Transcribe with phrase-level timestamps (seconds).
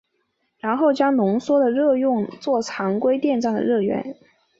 [0.57, 4.17] 然后将浓缩的热用作常规电站的热源。